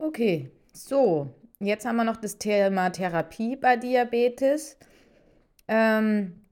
[0.00, 4.78] Okay, so, jetzt haben wir noch das Thema Therapie bei Diabetes.
[5.66, 6.44] Ähm,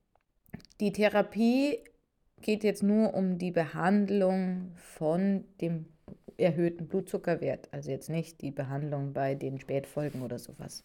[0.80, 1.78] die Therapie
[2.42, 5.86] geht jetzt nur um die Behandlung von dem
[6.36, 10.82] erhöhten Blutzuckerwert, also jetzt nicht die Behandlung bei den Spätfolgen oder sowas.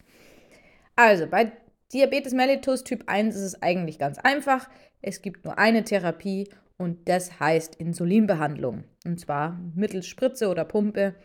[0.96, 1.52] Also bei
[1.92, 4.70] Diabetes mellitus Typ 1 ist es eigentlich ganz einfach.
[5.02, 6.48] Es gibt nur eine Therapie
[6.78, 8.84] und das heißt Insulinbehandlung.
[9.04, 11.16] Und zwar mittels Spritze oder Pumpe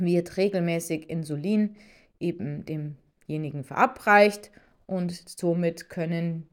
[0.00, 1.76] wird regelmäßig Insulin
[2.20, 4.50] eben demjenigen verabreicht
[4.86, 6.48] und somit können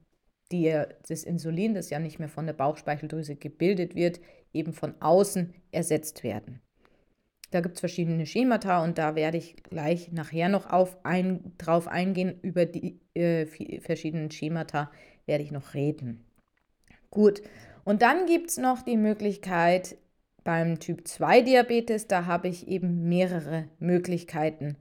[0.52, 4.20] die, das Insulin, das ja nicht mehr von der Bauchspeicheldrüse gebildet wird,
[4.54, 6.62] eben von außen ersetzt werden.
[7.52, 11.88] Da gibt es verschiedene Schemata und da werde ich gleich nachher noch auf ein, drauf
[11.88, 12.40] eingehen.
[12.42, 13.46] Über die äh,
[13.80, 14.92] verschiedenen Schemata
[15.26, 16.26] werde ich noch reden.
[17.10, 17.42] Gut,
[17.86, 19.96] und dann gibt es noch die Möglichkeit
[20.46, 24.78] beim Typ 2 Diabetes, da habe ich eben mehrere Möglichkeiten.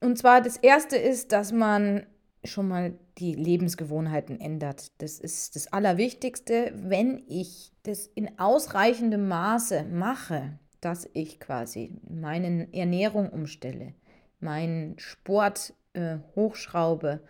[0.00, 2.04] Und zwar das erste ist, dass man
[2.44, 4.92] schon mal die Lebensgewohnheiten ändert.
[5.00, 6.72] Das ist das Allerwichtigste.
[6.74, 13.94] Wenn ich das in ausreichendem Maße mache, dass ich quasi meine Ernährung umstelle,
[14.40, 17.20] meinen Sport äh, hochschraube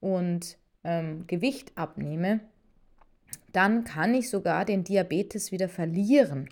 [0.00, 2.40] und ähm, Gewicht abnehme,
[3.52, 6.48] dann kann ich sogar den Diabetes wieder verlieren.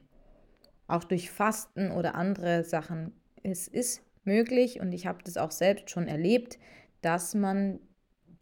[0.88, 3.12] Auch durch Fasten oder andere Sachen.
[3.42, 6.58] Es ist möglich und ich habe das auch selbst schon erlebt,
[7.02, 7.78] dass man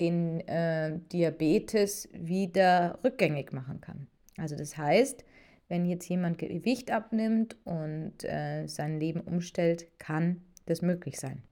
[0.01, 4.09] den äh, Diabetes wieder rückgängig machen kann.
[4.37, 5.25] Also das heißt,
[5.69, 11.43] wenn jetzt jemand Gewicht abnimmt und äh, sein Leben umstellt, kann das möglich sein.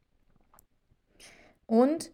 [1.67, 2.13] Und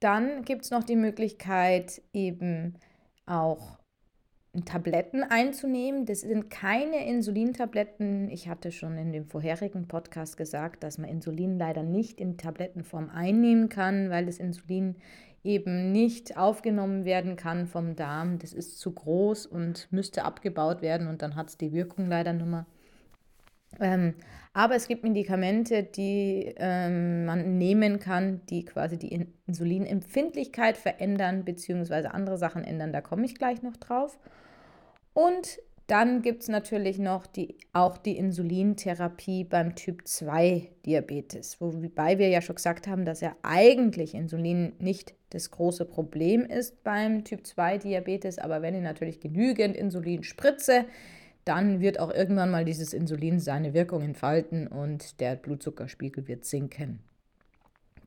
[0.00, 2.74] dann gibt es noch die Möglichkeit, eben
[3.26, 3.78] auch
[4.64, 6.06] Tabletten einzunehmen.
[6.06, 8.30] Das sind keine Insulintabletten.
[8.30, 13.10] Ich hatte schon in dem vorherigen Podcast gesagt, dass man Insulin leider nicht in Tablettenform
[13.10, 14.96] einnehmen kann, weil das Insulin
[15.44, 18.38] eben nicht aufgenommen werden kann vom Darm.
[18.38, 22.32] Das ist zu groß und müsste abgebaut werden und dann hat es die Wirkung leider
[22.32, 22.66] nur mal.
[23.80, 24.14] Ähm,
[24.52, 32.06] aber es gibt Medikamente, die ähm, man nehmen kann, die quasi die Insulinempfindlichkeit verändern bzw.
[32.06, 32.92] andere Sachen ändern.
[32.92, 34.18] Da komme ich gleich noch drauf.
[35.16, 42.18] Und dann gibt es natürlich noch die, auch die Insulintherapie beim Typ 2 Diabetes, wobei
[42.18, 47.24] wir ja schon gesagt haben, dass ja eigentlich Insulin nicht das große Problem ist beim
[47.24, 50.84] Typ 2 Diabetes, aber wenn ich natürlich genügend Insulin spritze,
[51.46, 56.98] dann wird auch irgendwann mal dieses Insulin seine Wirkung entfalten und der Blutzuckerspiegel wird sinken.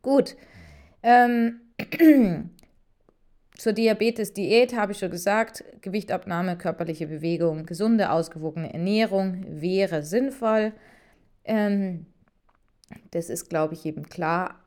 [0.03, 0.37] Gut.
[1.01, 1.61] Ähm,
[3.59, 10.71] Zur Diabetes-Diät habe ich schon gesagt, Gewichtabnahme, körperliche Bewegung, gesunde, ausgewogene Ernährung wäre sinnvoll.
[11.43, 12.05] Ähm,
[13.11, 14.63] das ist, glaube ich, eben klar.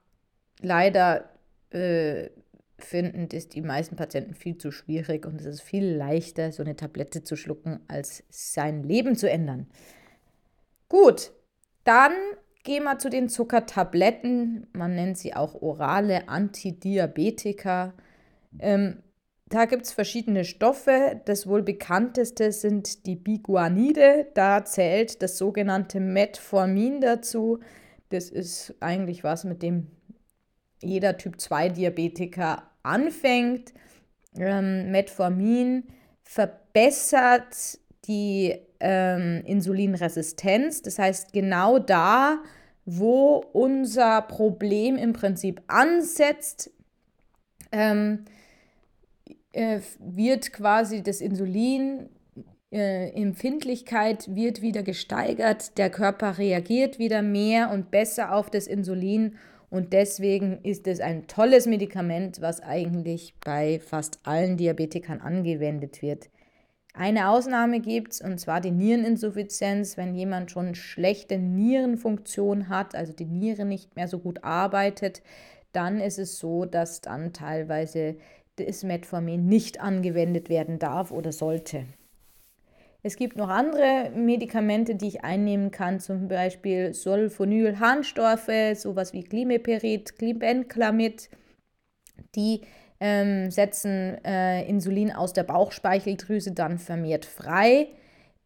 [0.61, 1.31] Leider
[1.71, 2.29] äh,
[2.79, 6.77] finden das die meisten Patienten viel zu schwierig und es ist viel leichter, so eine
[6.77, 9.69] Tablette zu schlucken, als sein Leben zu ändern.
[10.91, 11.33] Gut,
[11.85, 12.13] dann
[12.63, 14.67] gehen wir zu den Zuckertabletten.
[14.75, 17.95] Man nennt sie auch orale Antidiabetika.
[18.59, 19.03] Ähm,
[19.49, 21.21] da gibt es verschiedene Stoffe.
[21.27, 24.29] Das wohl bekannteste sind die Biguanide.
[24.35, 27.61] Da zählt das sogenannte Metformin dazu.
[28.09, 29.89] Das ist eigentlich was, mit dem
[30.83, 33.75] jeder Typ 2 Diabetiker anfängt.
[34.37, 35.85] Ähm, Metformin
[36.23, 40.83] verbessert die ähm, Insulinresistenz.
[40.83, 42.43] Das heißt, genau da,
[42.85, 46.71] wo unser Problem im Prinzip ansetzt,
[47.71, 48.25] ähm,
[49.53, 52.09] äh, wird quasi das Insulin
[52.73, 59.37] äh, Empfindlichkeit wird wieder gesteigert, der Körper reagiert wieder mehr und besser auf das Insulin
[59.69, 66.29] und deswegen ist es ein tolles Medikament, was eigentlich bei fast allen Diabetikern angewendet wird.
[66.95, 73.15] Eine Ausnahme gibt es, und zwar die Niereninsuffizienz, wenn jemand schon schlechte Nierenfunktion hat, also
[73.15, 75.23] die Niere nicht mehr so gut arbeitet,
[75.73, 78.17] dann ist es so, dass dann teilweise
[78.57, 81.87] das Metformin nicht angewendet werden darf oder sollte.
[83.05, 90.17] Es gibt noch andere Medikamente, die ich einnehmen kann, zum Beispiel Sulfonylharnstoffe, sowas wie Glimeperid,
[90.19, 91.29] Glibenclamid.
[92.37, 92.61] Die
[93.01, 97.89] ähm, setzen äh, Insulin aus der Bauchspeicheldrüse dann vermehrt frei.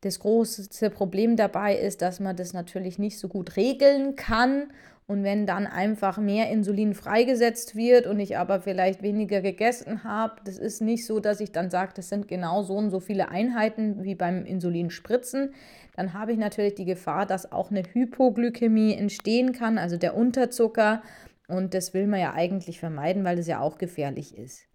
[0.00, 4.72] Das große Problem dabei ist, dass man das natürlich nicht so gut regeln kann
[5.08, 10.40] und wenn dann einfach mehr Insulin freigesetzt wird und ich aber vielleicht weniger gegessen habe,
[10.44, 13.28] das ist nicht so, dass ich dann sage, das sind genau so und so viele
[13.28, 15.54] Einheiten wie beim Insulinspritzen.
[15.94, 21.02] dann habe ich natürlich die Gefahr, dass auch eine Hypoglykämie entstehen kann, also der Unterzucker.
[21.46, 24.66] Und das will man ja eigentlich vermeiden, weil das ja auch gefährlich ist.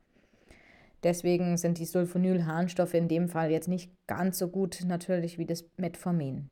[1.03, 5.65] Deswegen sind die Sulfonylharnstoffe in dem Fall jetzt nicht ganz so gut natürlich wie das
[5.75, 6.49] Metformin.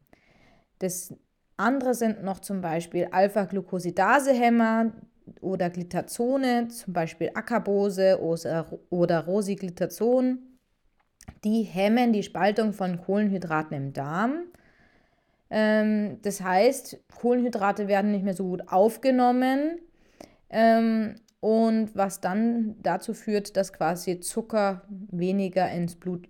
[0.80, 1.14] Das
[1.60, 4.92] andere sind noch zum Beispiel Alpha-Glucosidase-Hämmer
[5.42, 8.20] oder Glitazone, zum Beispiel Acarbose
[8.90, 10.40] oder Rosiglitazon.
[11.44, 14.46] Die hemmen die Spaltung von Kohlenhydraten im Darm.
[15.50, 19.80] Ähm, das heißt, Kohlenhydrate werden nicht mehr so gut aufgenommen
[20.50, 26.28] ähm, und was dann dazu führt, dass quasi Zucker weniger ins Blut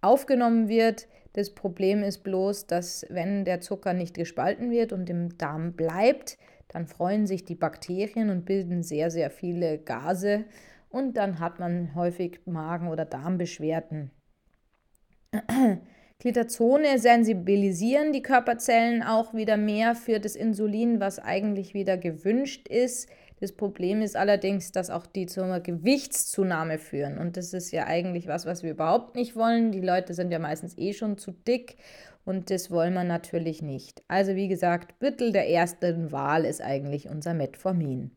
[0.00, 1.08] aufgenommen wird.
[1.32, 6.38] Das Problem ist bloß, dass wenn der Zucker nicht gespalten wird und im Darm bleibt,
[6.68, 10.44] dann freuen sich die Bakterien und bilden sehr, sehr viele Gase
[10.88, 14.10] und dann hat man häufig Magen- oder Darmbeschwerden.
[16.18, 23.10] Glitazone sensibilisieren die Körperzellen auch wieder mehr für das Insulin, was eigentlich wieder gewünscht ist.
[23.38, 27.18] Das Problem ist allerdings, dass auch die zur Gewichtszunahme führen.
[27.18, 29.72] Und das ist ja eigentlich was, was wir überhaupt nicht wollen.
[29.72, 31.76] Die Leute sind ja meistens eh schon zu dick
[32.24, 34.02] und das wollen wir natürlich nicht.
[34.08, 38.10] Also wie gesagt, Büttel der ersten Wahl ist eigentlich unser Metformin.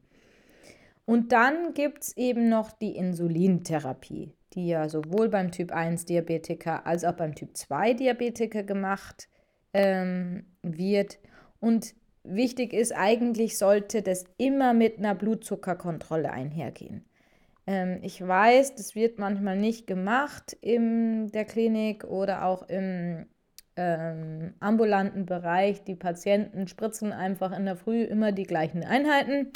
[1.05, 6.87] Und dann gibt es eben noch die Insulintherapie, die ja sowohl beim Typ 1 Diabetiker
[6.87, 9.27] als auch beim Typ 2 Diabetiker gemacht
[9.73, 11.19] ähm, wird.
[11.59, 11.93] Und
[12.23, 17.05] wichtig ist, eigentlich sollte das immer mit einer Blutzuckerkontrolle einhergehen.
[17.67, 23.27] Ähm, ich weiß, das wird manchmal nicht gemacht in der Klinik oder auch im
[23.75, 25.83] ähm, ambulanten Bereich.
[25.83, 29.51] Die Patienten spritzen einfach in der Früh immer die gleichen Einheiten.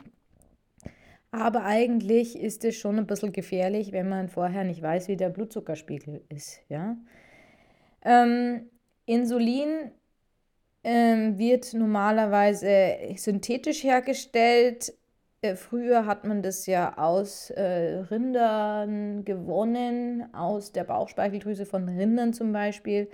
[1.31, 5.30] Aber eigentlich ist es schon ein bisschen gefährlich, wenn man vorher nicht weiß, wie der
[5.30, 6.59] Blutzuckerspiegel ist.
[6.69, 6.95] Ja?
[8.06, 8.69] Ähm,
[9.07, 9.92] Insulin
[10.83, 14.94] ähm, wird normalerweise synthetisch hergestellt.
[15.41, 22.33] Äh, früher hat man das ja aus äh, Rindern gewonnen, aus der Bauchspeicheldrüse von Rindern
[22.33, 23.09] zum Beispiel.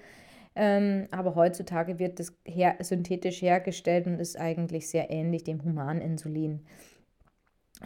[0.56, 6.66] Ähm, aber heutzutage wird das her synthetisch hergestellt und ist eigentlich sehr ähnlich dem Humaninsulin.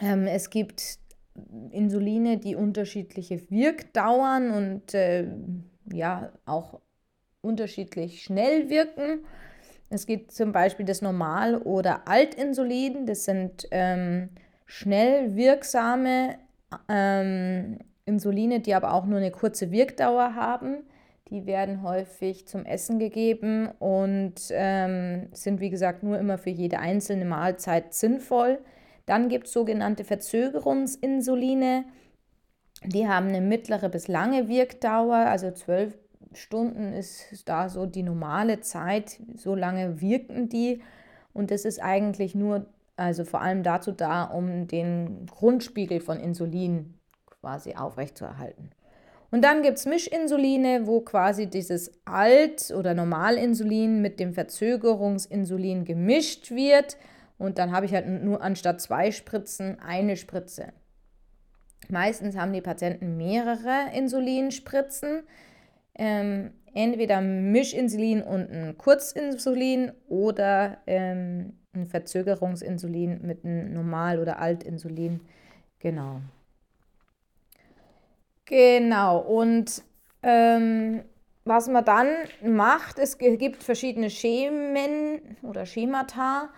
[0.00, 0.98] Ähm, es gibt
[1.70, 5.26] Insuline, die unterschiedliche Wirkdauern und äh,
[5.92, 6.80] ja auch
[7.42, 9.24] unterschiedlich schnell wirken.
[9.90, 13.06] Es gibt zum Beispiel das Normal- oder Altinsulin.
[13.06, 14.30] Das sind ähm,
[14.66, 16.36] schnell wirksame
[16.88, 20.84] ähm, Insuline, die aber auch nur eine kurze Wirkdauer haben.
[21.30, 26.78] Die werden häufig zum Essen gegeben und ähm, sind, wie gesagt, nur immer für jede
[26.78, 28.58] einzelne Mahlzeit sinnvoll.
[29.06, 31.84] Dann gibt es sogenannte Verzögerungsinsuline.
[32.84, 35.96] Die haben eine mittlere bis lange Wirkdauer, also zwölf
[36.36, 40.82] Stunden ist da so die normale Zeit, so lange wirken die.
[41.32, 42.66] Und das ist eigentlich nur,
[42.96, 46.94] also vor allem dazu da, um den Grundspiegel von Insulin
[47.40, 48.70] quasi aufrechtzuerhalten.
[49.30, 56.52] Und dann gibt es Mischinsuline, wo quasi dieses Alt- oder Normalinsulin mit dem Verzögerungsinsulin gemischt
[56.52, 56.96] wird.
[57.36, 60.72] Und dann habe ich halt nur anstatt zwei Spritzen eine Spritze.
[61.88, 65.24] Meistens haben die Patienten mehrere Insulinspritzen
[65.96, 75.20] ähm, entweder Mischinsulin und ein Kurzinsulin oder ähm, ein Verzögerungsinsulin mit einem Normal- oder Altinsulin.
[75.78, 76.20] Genau.
[78.46, 79.82] Genau, und
[80.22, 81.02] ähm,
[81.44, 82.08] was man dann
[82.42, 86.50] macht, es gibt verschiedene Schemen oder Schemata,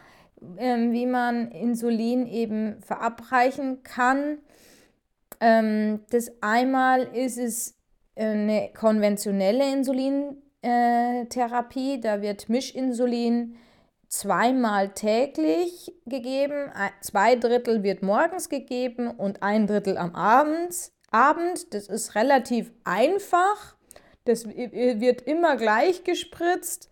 [0.59, 4.38] ähm, wie man Insulin eben verabreichen kann.
[5.40, 7.75] Ähm, das einmal ist es
[8.16, 12.00] eine konventionelle Insulintherapie.
[12.00, 13.56] Da wird Mischinsulin
[14.08, 16.70] zweimal täglich gegeben.
[17.00, 20.92] Zwei Drittel wird morgens gegeben und ein Drittel am Abend.
[21.11, 21.75] Abend.
[21.75, 23.75] Das ist relativ einfach.
[24.25, 26.90] Das wird immer gleich gespritzt.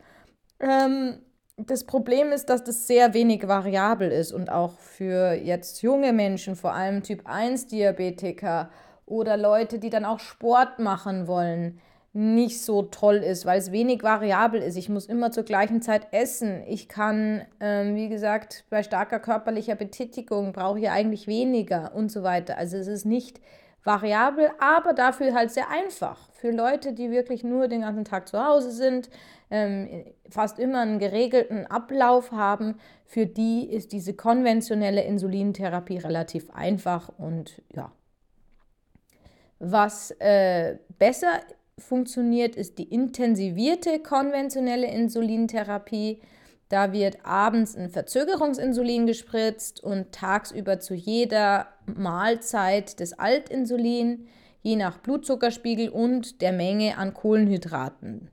[0.61, 1.19] Ähm,
[1.57, 6.57] das Problem ist, dass das sehr wenig variabel ist und auch für jetzt junge Menschen,
[6.57, 8.71] vor allem Typ 1 Diabetiker
[9.07, 11.81] oder Leute, die dann auch Sport machen wollen,
[12.17, 14.77] nicht so toll ist, weil es wenig variabel ist.
[14.77, 16.63] Ich muss immer zur gleichen Zeit essen.
[16.69, 22.23] Ich kann, ähm, wie gesagt, bei starker körperlicher Betätigung brauche ich eigentlich weniger und so
[22.23, 22.57] weiter.
[22.57, 23.41] Also es ist nicht
[23.83, 26.31] variabel, aber dafür halt sehr einfach.
[26.33, 29.11] Für Leute, die wirklich nur den ganzen Tag zu Hause sind,
[29.51, 37.11] ähm, fast immer einen geregelten Ablauf haben, für die ist diese konventionelle Insulintherapie relativ einfach
[37.19, 37.91] und ja,
[39.59, 41.41] was äh, besser
[41.79, 46.21] funktioniert, ist die intensivierte konventionelle Insulintherapie.
[46.69, 54.29] Da wird abends ein Verzögerungsinsulin gespritzt und tagsüber zu jeder Mahlzeit das Altinsulin,
[54.63, 58.31] je nach Blutzuckerspiegel und der Menge an Kohlenhydraten.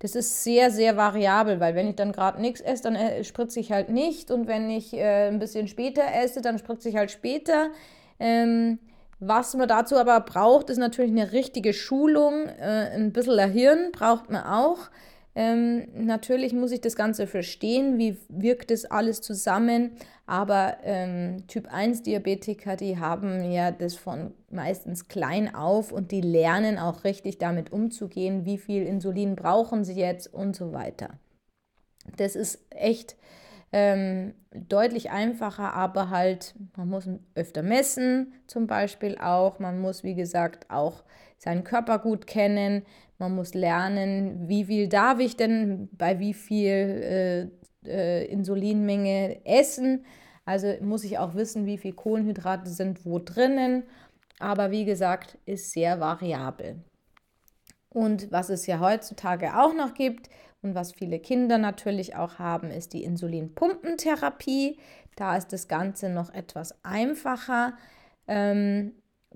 [0.00, 3.60] Das ist sehr, sehr variabel, weil wenn ich dann gerade nichts esse, dann äh, spritze
[3.60, 4.32] ich halt nicht.
[4.32, 7.70] Und wenn ich äh, ein bisschen später esse, dann spritze ich halt später.
[8.18, 8.80] Ähm,
[9.24, 12.46] was man dazu aber braucht, ist natürlich eine richtige Schulung.
[12.58, 14.90] Äh, ein bisschen Hirn braucht man auch.
[15.34, 19.92] Ähm, natürlich muss ich das Ganze verstehen, wie wirkt das alles zusammen,
[20.26, 26.20] aber ähm, Typ 1 Diabetiker, die haben ja das von meistens klein auf und die
[26.20, 31.18] lernen auch richtig damit umzugehen, wie viel Insulin brauchen sie jetzt und so weiter.
[32.16, 33.16] Das ist echt
[33.72, 39.58] ähm, deutlich einfacher, aber halt, man muss öfter messen, zum Beispiel auch.
[39.58, 41.04] Man muss, wie gesagt, auch
[41.38, 42.82] seinen Körper gut kennen.
[43.18, 47.50] Man muss lernen, wie viel darf ich denn bei wie viel
[47.84, 50.04] äh, äh, Insulinmenge essen.
[50.44, 53.84] Also muss ich auch wissen, wie viel Kohlenhydrate sind wo drinnen.
[54.38, 56.76] Aber wie gesagt, ist sehr variabel.
[57.88, 60.28] Und was es ja heutzutage auch noch gibt
[60.62, 64.78] und was viele Kinder natürlich auch haben, ist die Insulinpumpentherapie.
[65.16, 67.74] Da ist das Ganze noch etwas einfacher.
[68.28, 68.92] Ähm,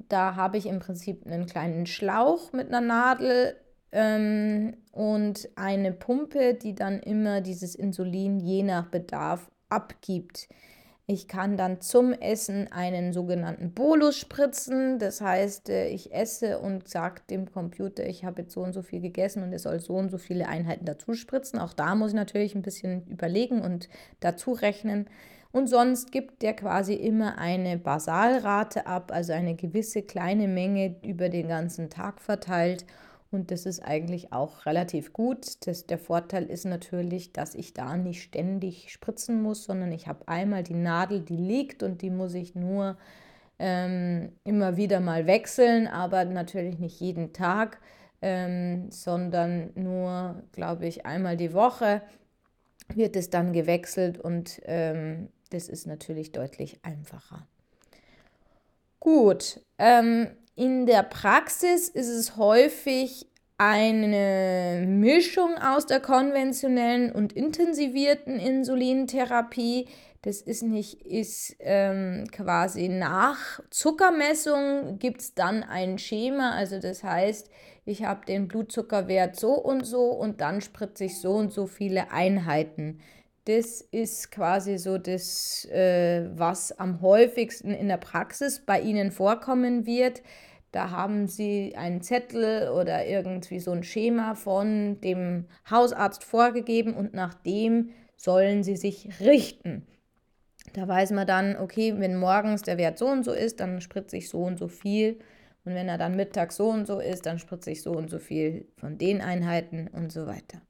[0.08, 3.56] da habe ich im Prinzip einen kleinen Schlauch mit einer Nadel
[3.92, 10.48] ähm, und eine Pumpe, die dann immer dieses Insulin je nach Bedarf abgibt.
[11.08, 14.98] Ich kann dann zum Essen einen sogenannten Bolus spritzen.
[14.98, 18.82] Das heißt, äh, ich esse und sage dem Computer, ich habe jetzt so und so
[18.82, 21.60] viel gegessen und es soll so und so viele Einheiten dazu spritzen.
[21.60, 25.08] Auch da muss ich natürlich ein bisschen überlegen und dazu rechnen.
[25.52, 31.28] Und sonst gibt der quasi immer eine Basalrate ab, also eine gewisse kleine Menge über
[31.28, 32.84] den ganzen Tag verteilt.
[33.36, 35.66] Und das ist eigentlich auch relativ gut.
[35.66, 40.26] Das, der Vorteil ist natürlich, dass ich da nicht ständig spritzen muss, sondern ich habe
[40.26, 42.96] einmal die Nadel, die liegt und die muss ich nur
[43.58, 47.78] ähm, immer wieder mal wechseln, aber natürlich nicht jeden Tag,
[48.22, 52.00] ähm, sondern nur, glaube ich, einmal die Woche
[52.94, 57.46] wird es dann gewechselt und ähm, das ist natürlich deutlich einfacher.
[58.98, 63.26] Gut, ähm, in der Praxis ist es häufig
[63.58, 69.88] eine Mischung aus der konventionellen und intensivierten Insulintherapie.
[70.22, 76.52] Das ist nicht, ist ähm, quasi nach Zuckermessung gibt es dann ein Schema.
[76.52, 77.48] Also das heißt,
[77.84, 82.10] ich habe den Blutzuckerwert so und so und dann spritze ich so und so viele
[82.10, 83.00] Einheiten.
[83.44, 89.86] Das ist quasi so das, äh, was am häufigsten in der Praxis bei Ihnen vorkommen
[89.86, 90.22] wird.
[90.76, 97.14] Da haben Sie einen Zettel oder irgendwie so ein Schema von dem Hausarzt vorgegeben und
[97.14, 99.86] nach dem sollen Sie sich richten.
[100.74, 104.18] Da weiß man dann, okay, wenn morgens der Wert so und so ist, dann spritze
[104.18, 105.18] ich so und so viel.
[105.64, 108.18] Und wenn er dann mittags so und so ist, dann spritze ich so und so
[108.18, 110.60] viel von den Einheiten und so weiter.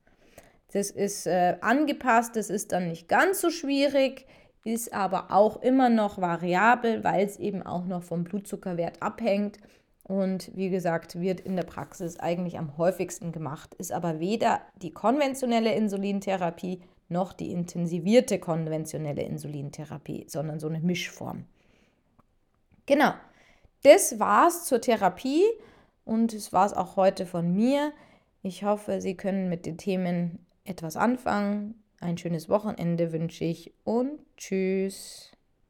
[0.72, 4.24] Das ist äh, angepasst, das ist dann nicht ganz so schwierig,
[4.62, 9.58] ist aber auch immer noch variabel, weil es eben auch noch vom Blutzuckerwert abhängt.
[10.06, 14.92] Und wie gesagt, wird in der Praxis eigentlich am häufigsten gemacht, ist aber weder die
[14.92, 21.44] konventionelle Insulintherapie noch die intensivierte konventionelle Insulintherapie, sondern so eine Mischform.
[22.86, 23.14] Genau,
[23.82, 25.42] das war's zur Therapie
[26.04, 27.92] und es war es auch heute von mir.
[28.42, 31.82] Ich hoffe, Sie können mit den Themen etwas anfangen.
[32.00, 35.35] Ein schönes Wochenende wünsche ich und tschüss.